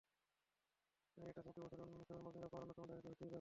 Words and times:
তাই 1.17 1.27
এটা 1.29 1.41
চলতি 1.45 1.59
বছরের 1.61 1.83
অনন্য 1.83 2.01
ছবির 2.07 2.23
মর্যাদা 2.25 2.47
পাওয়ার 2.47 2.63
অন্যতম 2.65 2.83
দাবিদার 2.83 2.99
হতেই 3.03 3.19
পারে। 3.19 3.29